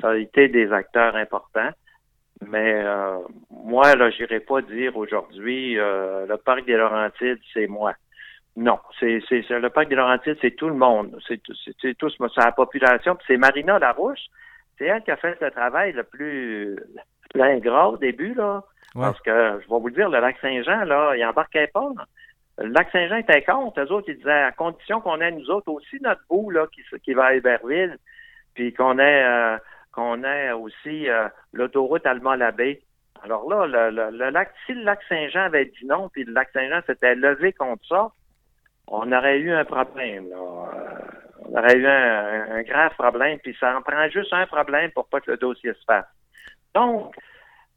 [0.00, 1.70] ça a été des acteurs importants.
[2.46, 3.18] Mais euh,
[3.50, 7.94] moi, là, j'irai pas dire aujourd'hui euh, le parc des Laurentides, c'est moi.
[8.56, 11.18] Non, c'est, c'est, le parc des Laurentides, c'est tout le monde.
[11.26, 11.40] C'est,
[11.80, 13.14] c'est, tout, c'est la population.
[13.16, 14.26] Puis c'est Marina Larouche.
[14.76, 16.76] C'est elle qui a fait le travail le plus,
[17.34, 18.62] le ingrat au début, là.
[18.94, 21.88] Parce que, je vais vous dire, le lac Saint-Jean, là, il embarquait pas.
[22.58, 23.80] Le lac Saint-Jean était contre.
[23.80, 26.82] Eux autres, ils disaient, à condition qu'on ait, nous autres, aussi notre bout, là, qui,
[27.00, 27.98] qui va à Héberville,
[28.58, 29.56] puis qu'on ait, euh,
[29.92, 32.82] qu'on ait aussi euh, l'autoroute Allemand-Labbé.
[33.22, 36.48] Alors là, le, le, lac, si le lac Saint-Jean avait dit non, puis le lac
[36.52, 38.10] Saint-Jean s'était levé contre ça,
[38.88, 40.28] on aurait eu un problème.
[40.28, 40.36] Là.
[40.36, 40.98] Euh,
[41.44, 45.06] on aurait eu un, un, grave problème, puis ça en prend juste un problème pour
[45.06, 46.06] pas que le dossier se fasse.
[46.74, 47.14] Donc,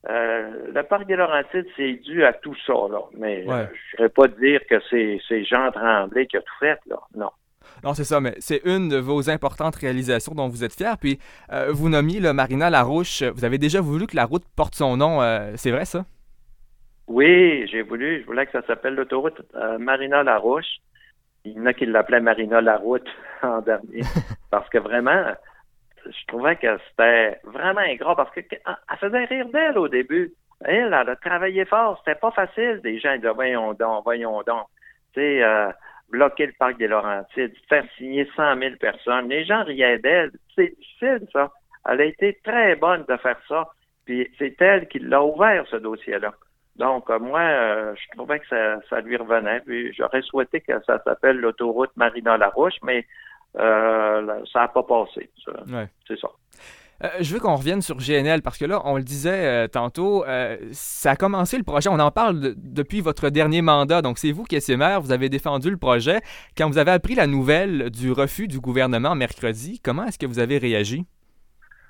[0.09, 3.01] euh, le parc des Laurentides, c'est dû à tout ça, là.
[3.19, 6.97] Mais je ne vais pas dire que c'est Jean Tremblay qui a tout fait, là.
[7.13, 7.29] Non.
[7.83, 10.97] Non, c'est ça, mais c'est une de vos importantes réalisations dont vous êtes fier.
[10.97, 11.19] Puis,
[11.51, 13.23] euh, vous nommiez le Marina Larouche.
[13.23, 15.19] Vous avez déjà voulu que la route porte son nom.
[15.55, 16.05] c'est vrai, ça?
[17.07, 18.21] Oui, j'ai voulu.
[18.21, 19.41] Je voulais que ça s'appelle l'autoroute
[19.79, 20.79] Marina Larouche.
[21.43, 23.09] Il y en a qui l'appelaient Marina Laroute
[23.41, 24.01] en dernier.
[24.51, 25.33] parce que vraiment,
[26.05, 28.59] je trouvais que c'était vraiment ingrat parce qu'elle
[28.99, 30.33] faisait rire d'elle au début.
[30.63, 31.97] Elle, elle a travaillé fort.
[31.99, 32.81] C'était pas facile.
[32.83, 34.67] Des gens disaient, voyons donc, voyons donc.
[35.13, 35.71] Tu sais, euh,
[36.11, 39.29] bloquer le parc des Laurentides, faire signer 100 000 personnes.
[39.29, 40.31] Les gens riaient d'elle.
[40.55, 41.51] C'est difficile, ça.
[41.89, 43.67] Elle a été très bonne de faire ça.
[44.05, 46.33] Puis c'est elle qui l'a ouvert, ce dossier-là.
[46.75, 49.61] Donc, euh, moi, euh, je trouvais que ça, ça lui revenait.
[49.61, 53.05] Puis j'aurais souhaité que ça s'appelle l'autoroute Marina-Larouche, mais
[53.57, 55.29] euh, ça n'a pas passé.
[56.07, 56.29] C'est ça.
[57.03, 60.23] Euh, je veux qu'on revienne sur GNL parce que là, on le disait euh, tantôt,
[60.71, 61.89] ça a commencé le projet.
[61.89, 64.01] On en parle depuis votre dernier mandat.
[64.01, 66.19] Donc, c'est vous qui étiez maire, vous avez défendu le projet.
[66.57, 70.39] Quand vous avez appris la nouvelle du refus du gouvernement mercredi, comment est-ce que vous
[70.39, 71.05] avez réagi?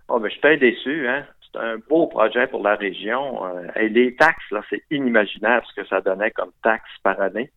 [0.08, 1.08] Oh, ben, je suis déçu.
[1.08, 1.26] Hein?
[1.52, 3.42] C'est un beau projet pour la région.
[3.76, 7.52] et les taxes, là, c'est inimaginable ce que ça donnait comme taxes par année.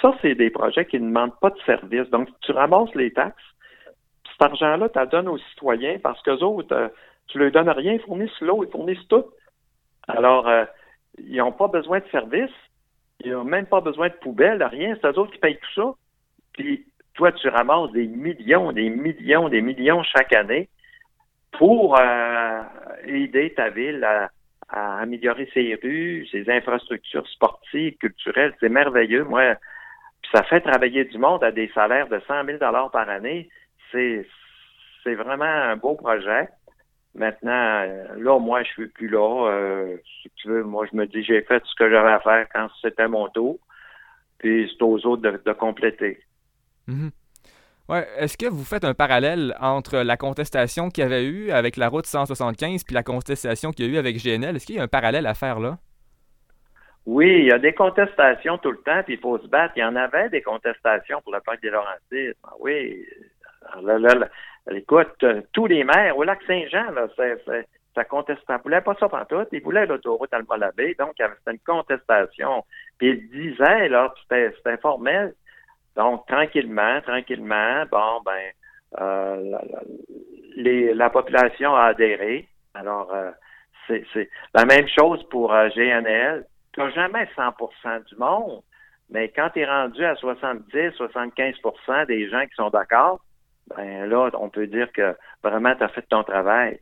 [0.00, 2.08] Ça, c'est des projets qui ne demandent pas de service.
[2.10, 3.42] Donc, tu ramasses les taxes,
[4.42, 6.88] cet argent-là, tu le donnes aux citoyens parce qu'eux autres, euh,
[7.28, 9.24] tu leur donnes rien, ils fournissent l'eau, ils fournissent tout.
[10.08, 10.64] Alors, euh,
[11.18, 12.50] ils n'ont pas besoin de service,
[13.24, 15.94] ils n'ont même pas besoin de poubelles, rien, c'est eux autres qui payent tout ça.
[16.54, 20.68] Puis, toi, tu ramasses des millions, des millions, des millions chaque année
[21.52, 22.62] pour euh,
[23.04, 24.30] aider ta ville à,
[24.68, 28.54] à améliorer ses rues, ses infrastructures sportives, culturelles.
[28.58, 29.24] C'est merveilleux.
[29.24, 29.54] Moi,
[30.34, 33.48] ça fait travailler du monde à des salaires de 100 000 par année.
[33.92, 34.26] C'est,
[35.04, 36.48] c'est vraiment un beau projet.
[37.14, 39.50] Maintenant, euh, là, moi, je suis plus là.
[39.50, 42.46] Euh, si tu veux, moi, je me dis, j'ai fait ce que j'avais à faire
[42.52, 43.58] quand c'était mon tour.
[44.38, 46.20] Puis c'est aux autres de, compléter.
[46.88, 47.10] Mm-hmm.
[47.88, 48.06] Ouais.
[48.16, 51.88] Est-ce que vous faites un parallèle entre la contestation qu'il y avait eu avec la
[51.88, 54.56] route 175 puis la contestation qu'il y a eu avec GNL?
[54.56, 55.78] Est-ce qu'il y a un parallèle à faire là?
[57.04, 59.74] Oui, il y a des contestations tout le temps, puis il faut se battre.
[59.76, 62.36] Il y en avait des contestations pour le parc des Laurentides.
[62.44, 63.04] Ah oui.
[64.70, 66.86] Écoute, euh, tous les maires au lac Saint-Jean,
[67.94, 68.54] ça contestait.
[68.54, 69.46] Ils voulaient pas ça tout.
[69.52, 70.94] Ils voulaient l'autoroute Alma-Labé.
[70.98, 72.64] Donc, avait une contestation.
[72.98, 75.34] Puis ils disaient, là, c'était, c'était formel.
[75.96, 78.50] Donc, tranquillement, tranquillement, bon, ben,
[79.00, 79.58] euh,
[80.56, 82.48] la, population a adhéré.
[82.74, 83.30] Alors, euh,
[83.88, 88.62] c'est, la même chose pour GNL tu n'as jamais 100% du monde,
[89.10, 93.20] mais quand tu es rendu à 70, 75% des gens qui sont d'accord,
[93.68, 96.80] ben là, on peut dire que vraiment, tu as fait ton travail.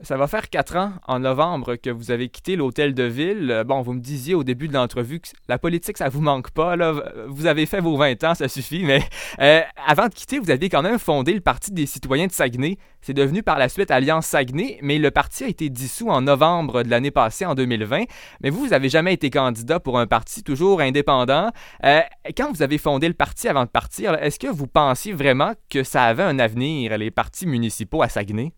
[0.00, 3.50] Ça va faire quatre ans, en novembre, que vous avez quitté l'hôtel de ville.
[3.50, 6.50] Euh, bon, vous me disiez au début de l'entrevue que la politique, ça vous manque
[6.50, 6.74] pas.
[6.74, 6.94] Là.
[7.28, 8.82] Vous avez fait vos 20 ans, ça suffit.
[8.82, 9.02] Mais
[9.40, 12.76] euh, avant de quitter, vous aviez quand même fondé le Parti des citoyens de Saguenay.
[13.02, 16.82] C'est devenu par la suite Alliance Saguenay, mais le parti a été dissous en novembre
[16.82, 18.04] de l'année passée, en 2020.
[18.42, 21.50] Mais vous, vous n'avez jamais été candidat pour un parti toujours indépendant.
[21.84, 22.00] Euh,
[22.36, 25.84] quand vous avez fondé le parti avant de partir, est-ce que vous pensiez vraiment que
[25.84, 28.52] ça avait un avenir, les partis municipaux à Saguenay?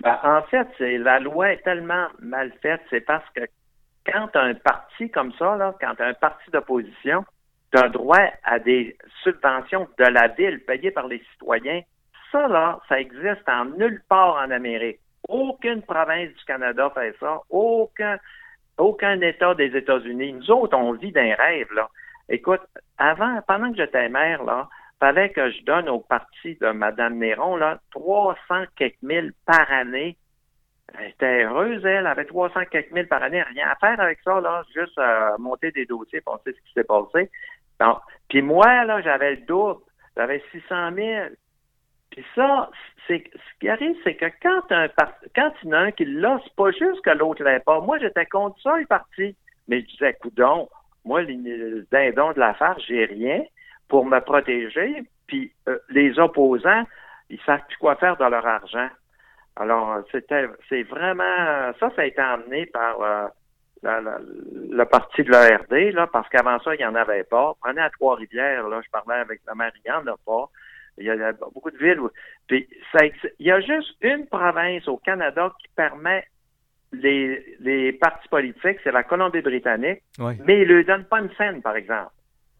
[0.00, 3.42] Ben, en fait, c'est la loi est tellement mal faite, c'est parce que
[4.06, 7.24] quand un parti comme ça, là, quand un parti d'opposition,
[7.72, 11.82] tu droit à des subventions de la ville payées par les citoyens.
[12.32, 15.00] Ça, là, ça existe en nulle part en Amérique.
[15.28, 17.40] Aucune province du Canada fait ça.
[17.50, 18.18] Aucun,
[18.78, 20.34] aucun État des États-Unis.
[20.34, 21.88] Nous autres, on vit d'un rêve, là.
[22.28, 22.62] Écoute,
[22.98, 27.56] avant, pendant que j'étais maire, là, fallait que je donne au parti de Mme Néron
[27.56, 30.16] là, 300 quelques mille par année.
[30.98, 34.40] Elle était heureuse, elle, avait 300 quelques mille par année, rien à faire avec ça,
[34.40, 37.30] là, juste euh, monter des dossiers, pour sait ce qui s'est passé.
[38.28, 39.80] Puis moi, là, j'avais le double,
[40.16, 41.28] j'avais 600 000.
[42.10, 42.70] Puis ça,
[43.06, 44.88] c'est ce qui arrive, c'est que quand un
[45.34, 47.80] quand il y en a un qui l'a, c'est pas juste que l'autre l'ait pas.
[47.80, 49.36] Moi, j'étais contre ça, est parti.
[49.68, 50.68] Mais je disais, coudon,
[51.04, 53.42] moi, le dindon de l'affaire, j'ai rien
[53.88, 56.84] pour me protéger, puis euh, les opposants,
[57.30, 58.88] ils savent plus quoi faire de leur argent.
[59.56, 63.26] Alors, c'était, c'est vraiment, ça, ça a été emmené par euh,
[63.82, 67.54] le parti de l'ARD, là, parce qu'avant ça, il n'y en avait pas.
[67.62, 70.50] Prenez à Trois-Rivières, là, je parlais avec la maire, il n'y en a pas.
[70.98, 72.10] Il y a beaucoup de villes où,
[72.46, 76.24] puis ça, il y a juste une province au Canada qui permet
[76.92, 81.60] les, les partis politiques, c'est la Colombie-Britannique, mais ils ne lui donnent pas une scène,
[81.60, 82.10] par exemple.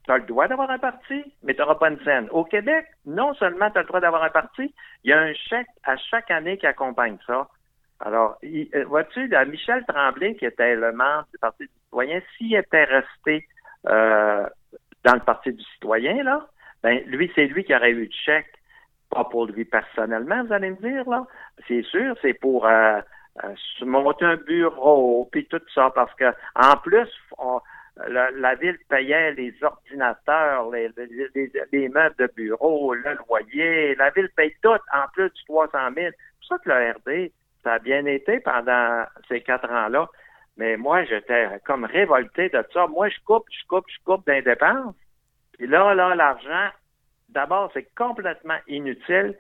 [0.07, 2.29] Tu as le droit d'avoir un parti, mais tu n'auras pas une scène.
[2.31, 5.35] Au Québec, non seulement tu as le droit d'avoir un parti, il y a un
[5.35, 7.49] chèque à chaque année qui accompagne ça.
[8.01, 12.85] Alors, euh, vois-tu, Michel Tremblay, qui était le membre du Parti du citoyen, s'il était
[12.85, 13.49] resté
[13.87, 14.47] euh,
[15.05, 16.47] dans le Parti du citoyen, là,
[16.83, 18.53] ben lui, c'est lui qui aurait eu le chèque.
[19.11, 21.27] Pas pour lui personnellement, vous allez me dire, là.
[21.67, 23.01] C'est sûr, c'est pour euh,
[23.45, 27.09] euh, monter un bureau, puis tout ça, parce que en plus,
[28.09, 30.91] la, ville payait les ordinateurs, les,
[31.73, 35.95] les, meubles de bureau, le loyer, la ville paye tout en plus du 300 000.
[35.97, 37.33] C'est pour ça que le RD,
[37.63, 40.09] ça a bien été pendant ces quatre ans-là.
[40.59, 42.87] Mais moi, j'étais comme révolté de ça.
[42.87, 44.95] Moi, je coupe, je coupe, je coupe d'indépendance.
[45.59, 46.69] Puis là, là, l'argent,
[47.31, 49.37] d'abord, c'est complètement inutile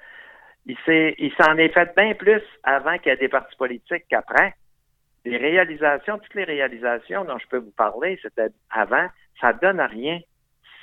[0.66, 4.54] il s'en est fait bien plus avant qu'il y ait des partis politiques qu'après.
[5.26, 9.08] Les réalisations, toutes les réalisations dont je peux vous parler, c'était avant,
[9.40, 10.20] ça donne rien.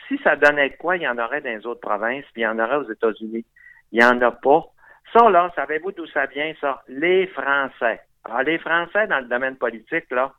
[0.09, 2.47] Si ça donnait quoi, il y en aurait dans les autres provinces, puis il y
[2.47, 3.45] en aurait aux États-Unis.
[3.93, 4.65] Il n'y en a pas.
[5.13, 6.81] Ça, là, savez-vous d'où ça vient, ça?
[6.89, 8.01] Les Français.
[8.25, 10.33] Alors, les Français, dans le domaine politique, là,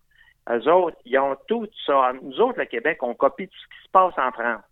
[0.51, 2.13] eux autres, ils ont tout ça.
[2.21, 4.65] Nous autres, le Québec, on copie tout ce qui se passe en France.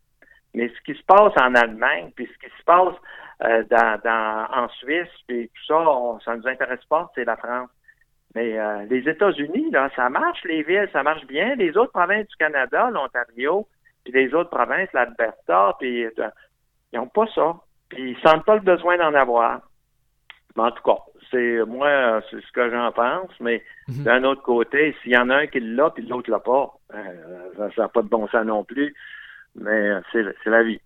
[0.52, 2.94] Mais ce qui se passe en Allemagne, puis ce qui se passe
[3.44, 5.84] euh, dans, en Suisse, puis tout ça,
[6.22, 7.70] ça nous intéresse pas, c'est la France.
[8.34, 11.54] Mais euh, les États-Unis, là, ça marche, les villes, ça marche bien.
[11.56, 13.66] Les autres provinces du Canada, l'Ontario,
[14.04, 16.10] puis les autres provinces, l'Alberta, puis euh,
[16.92, 17.56] ils n'ont pas ça.
[17.88, 19.60] Puis ils sentent pas le besoin d'en avoir.
[20.56, 20.98] Mais en tout cas,
[21.30, 24.04] c'est moi, c'est ce que j'en pense, mais mhm.
[24.04, 27.82] d'un autre côté, s'il y en a un qui l'a, puis l'autre l'a pas, ça
[27.82, 28.94] n'a pas de bon sens non plus.
[29.54, 30.80] Mais c'est la vie.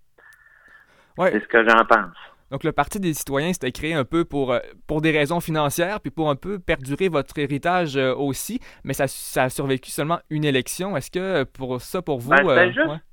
[1.16, 1.30] Ouais.
[1.32, 2.16] C'est ce que j'en pense.
[2.50, 6.00] Donc, le Parti des citoyens, c'était créé un peu pour, euh, pour des raisons financières,
[6.00, 10.20] puis pour un peu perdurer votre héritage euh, aussi, mais ça, ça a survécu seulement
[10.30, 10.96] une élection.
[10.96, 12.30] Est-ce que pour ça, pour vous...
[12.30, 12.72] Ben,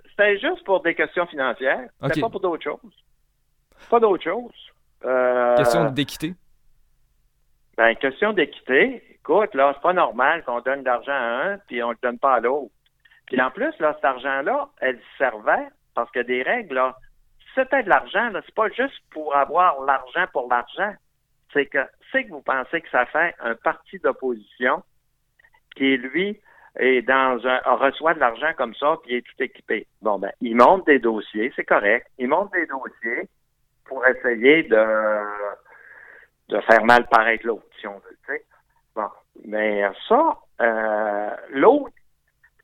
[0.10, 1.90] c'était, juste, pour des questions financières.
[2.04, 2.94] C'était pas pour d'autres choses.
[3.90, 4.52] Pas d'autres choses.
[5.04, 6.36] Euh, question d'équité?
[7.76, 9.04] Ben, question d'équité.
[9.10, 12.20] Écoute, là, c'est pas normal qu'on donne de l'argent à un, puis on le donne
[12.20, 12.72] pas à l'autre.
[13.26, 16.96] Puis en plus, là, cet argent-là, elle servait, parce que des règles, là,
[17.56, 20.94] c'était de l'argent, c'est pas juste pour avoir l'argent pour l'argent.
[21.52, 24.84] C'est que c'est que vous pensez que ça fait un parti d'opposition
[25.76, 26.40] qui, lui,
[26.78, 29.88] est dans un reçoit de l'argent comme ça, puis est tout équipé.
[30.02, 32.08] Bon, ben, il monte des dossiers, c'est correct.
[32.18, 33.30] Il monte des dossiers
[33.86, 34.86] pour essayer de,
[36.50, 38.40] de faire mal paraître l'autre, si on veut.
[38.96, 39.10] Bon.
[39.46, 41.96] Mais ça, euh, l'autre,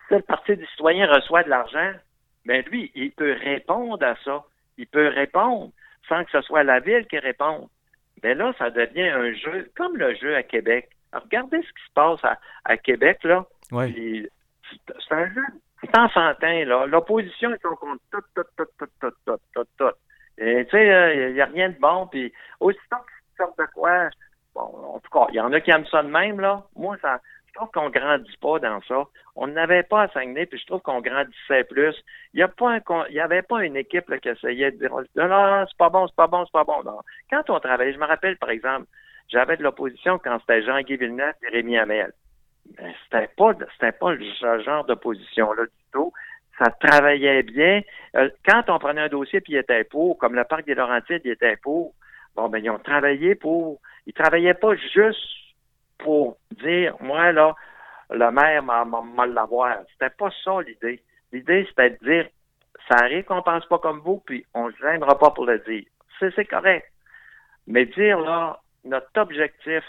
[0.08, 1.92] si le Parti des citoyens reçoit de l'argent,
[2.46, 4.44] ben lui, il peut répondre à ça
[4.80, 5.72] il peut répondre
[6.08, 7.68] sans que ce soit la ville qui réponde.
[8.24, 10.90] Mais là, ça devient un jeu comme le jeu à Québec.
[11.14, 12.20] regardez ce qui se passe
[12.66, 13.46] à, Québec, là.
[13.72, 15.44] C'est un jeu.
[15.82, 16.86] C'est enfantin, là.
[16.86, 19.96] L'opposition est contre tout, tout, tout, tout, tout, tout, tout, tout.
[20.38, 22.08] Et tu sais, il n'y a rien de bon.
[22.08, 24.10] Puis aussitôt qu'ils sortent de quoi,
[24.56, 26.64] bon, en tout cas, il y en a qui aiment ça de même, là.
[26.76, 29.06] Moi, ça, je trouve qu'on grandit pas dans ça.
[29.36, 31.96] On n'avait pas à Saguenay, puis je trouve qu'on grandissait plus.
[32.34, 35.28] Il y a pas il y avait pas une équipe qui essayait de dire non,
[35.28, 36.84] non, c'est pas bon, c'est pas bon, c'est pas bon.
[37.30, 38.86] Quand on travaillait, je me rappelle par exemple,
[39.30, 42.12] j'avais de l'opposition quand c'était Jean-Guy Villeneuve et Rémi Hamel.
[43.04, 46.14] C'était pas c'était pas ce genre d'opposition là du tout.
[46.60, 47.82] Ça travaillait bien.
[48.18, 51.22] Euh, quand on prenait un dossier puis il était pour, comme le parc des Laurentides,
[51.24, 51.94] il était pour.
[52.36, 53.80] Bon, ben ils ont travaillé pour.
[54.06, 55.40] Ils travaillaient pas juste
[56.00, 57.56] pour dire, moi, là,
[58.10, 59.78] le maire m'a l'avoir.
[59.94, 61.02] C'était pas ça l'idée.
[61.32, 62.30] L'idée, c'était de dire,
[62.88, 65.86] ça récompense pas comme vous, puis on ne gênera pas pour le dire.
[66.20, 66.86] C'est correct.
[67.68, 69.84] Mais dire, là, notre objectif,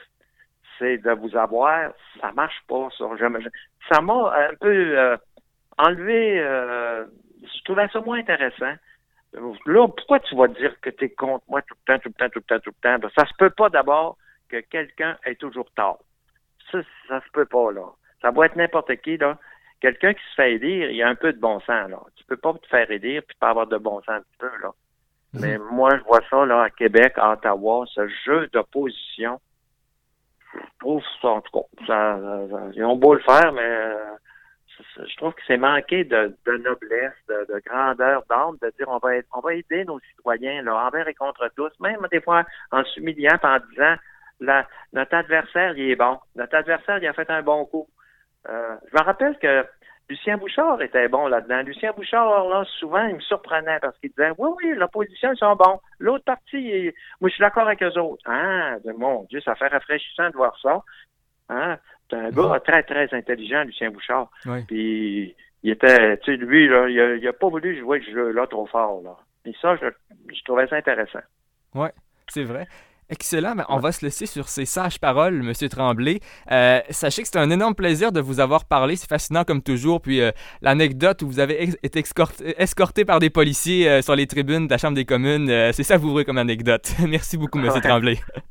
[0.79, 3.05] c'est de vous avoir, ça marche pas, ça.
[3.89, 5.17] Ça m'a un peu euh,
[5.79, 7.05] enlevé, euh,
[7.43, 8.75] je trouvais ça moins intéressant.
[9.33, 12.15] Là, pourquoi tu vas dire que tu es contre moi tout le temps, tout le
[12.15, 13.09] temps, tout le temps, tout le temps?
[13.17, 14.17] Ça se peut pas d'abord
[14.51, 15.99] que quelqu'un est toujours tard.
[16.71, 17.87] Ça, ça se peut pas, là.
[18.21, 19.39] Ça doit être n'importe qui, là.
[19.81, 22.01] Quelqu'un qui se fait élire, il y a un peu de bon sens, là.
[22.17, 24.51] Tu peux pas te faire élire puis pas avoir de bon sens un petit peu,
[24.63, 24.71] là.
[25.33, 25.41] Mhm.
[25.41, 29.41] Mais moi, je vois ça, là, à Québec, à Ottawa, ce jeu d'opposition.
[30.53, 34.17] Je trouve ça, en tout cas, ils ont beau le faire, mais euh,
[34.97, 39.41] je trouve que c'est manqué de, noblesse, de, grandeur d'âme, de dire on va on
[39.41, 43.59] va aider nos citoyens là, envers et contre tous, même des fois en s'humiliant en
[43.71, 43.95] disant
[44.41, 46.19] notre adversaire, il est bon.
[46.37, 47.89] Notre adversaire, il a fait un bon coup.
[48.49, 49.65] Euh, je me rappelle que
[50.09, 51.63] Lucien Bouchard était bon là-dedans.
[51.63, 55.55] Lucien Bouchard, là, souvent, il me surprenait parce qu'il disait Oui, oui, l'opposition, ils sont
[55.55, 55.81] bons.
[55.99, 58.23] L'autre partie, moi, je suis d'accord avec eux autres.
[58.27, 60.83] Ah, mon Dieu, ça fait rafraîchissant de voir ça.
[61.49, 61.79] Hein?
[62.09, 64.31] C'est un gars très, très intelligent, Lucien Bouchard.
[64.67, 68.47] Puis, il était, tu sais, lui, là, il a, pas voulu jouer le jeu là
[68.47, 69.03] trop fort.
[69.03, 69.17] Là.
[69.45, 69.87] Et ça, je,
[70.35, 71.21] je trouvais ça intéressant.
[71.75, 71.89] Oui,
[72.29, 72.67] c'est vrai.
[73.11, 73.57] Excellent.
[73.57, 76.21] Ben, on va se laisser sur ces sages paroles, Monsieur Tremblay.
[76.53, 78.95] Euh, sachez que c'est un énorme plaisir de vous avoir parlé.
[78.95, 80.01] C'est fascinant comme toujours.
[80.01, 80.31] Puis euh,
[80.63, 82.05] l'anecdote où vous avez été
[82.57, 86.23] escorté, par des policiers euh, sur les tribunes de la Chambre des communes, c'est savoureux
[86.23, 86.93] comme anecdote.
[87.09, 88.21] Merci beaucoup, Monsieur Tremblay.